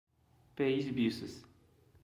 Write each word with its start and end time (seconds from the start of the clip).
Pace 0.55 0.89
Buses 0.91 1.45